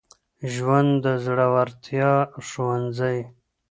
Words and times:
ژوند 0.53 0.91
د 1.03 1.05
زړورتیا 1.25 2.11
ښوونځی 2.47 3.19